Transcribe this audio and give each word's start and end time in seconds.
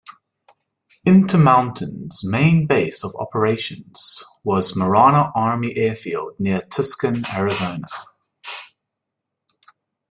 Intermountain's 1.05 2.23
main 2.27 2.65
base 2.65 3.03
of 3.03 3.13
operations 3.19 4.23
was 4.43 4.75
Marana 4.75 5.31
Army 5.35 5.77
Air 5.77 5.93
Field 5.93 6.39
near 6.39 6.61
Tucson, 6.63 7.21
Arizona. 7.31 7.85